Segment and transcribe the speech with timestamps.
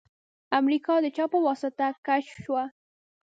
[0.59, 2.63] امریکا د چا په واسطه کشف شوه؟